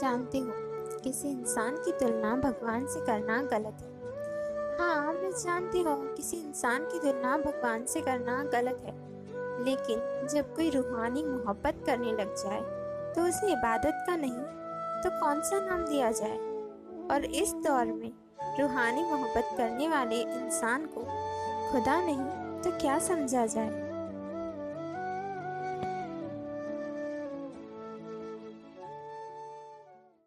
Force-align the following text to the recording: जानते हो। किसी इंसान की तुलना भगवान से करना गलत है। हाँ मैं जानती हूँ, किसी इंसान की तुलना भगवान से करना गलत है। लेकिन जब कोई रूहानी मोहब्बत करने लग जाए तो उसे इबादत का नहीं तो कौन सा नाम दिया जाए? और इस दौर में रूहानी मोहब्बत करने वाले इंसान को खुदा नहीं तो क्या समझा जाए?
जानते 0.00 0.38
हो। 0.38 0.52
किसी 1.00 1.28
इंसान 1.28 1.76
की 1.76 1.92
तुलना 1.92 2.34
भगवान 2.36 2.86
से 2.86 3.00
करना 3.06 3.42
गलत 3.44 3.82
है। 3.82 3.96
हाँ 4.78 5.12
मैं 5.12 5.30
जानती 5.32 5.82
हूँ, 5.82 6.14
किसी 6.14 6.36
इंसान 6.36 6.84
की 6.84 6.98
तुलना 6.98 7.36
भगवान 7.38 7.84
से 7.84 8.00
करना 8.00 8.42
गलत 8.44 8.82
है। 8.84 8.94
लेकिन 9.64 10.26
जब 10.28 10.54
कोई 10.56 10.70
रूहानी 10.70 11.24
मोहब्बत 11.24 11.82
करने 11.86 12.12
लग 12.12 12.34
जाए 12.36 12.60
तो 13.14 13.22
उसे 13.22 13.50
इबादत 13.52 14.04
का 14.06 14.16
नहीं 14.16 14.42
तो 15.02 15.10
कौन 15.20 15.40
सा 15.40 15.60
नाम 15.60 15.84
दिया 15.86 16.10
जाए? 16.12 16.38
और 17.10 17.24
इस 17.24 17.52
दौर 17.66 17.86
में 17.86 18.10
रूहानी 18.60 19.02
मोहब्बत 19.02 19.54
करने 19.56 19.88
वाले 19.88 20.20
इंसान 20.22 20.86
को 20.88 21.00
खुदा 21.72 22.00
नहीं 22.00 22.62
तो 22.62 22.78
क्या 22.78 22.98
समझा 22.98 23.46
जाए? 23.46 23.87